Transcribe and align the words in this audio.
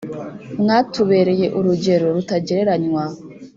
mwatubereye 0.61 1.45
urugero 1.59 2.07
rutagereranywa 2.15 3.05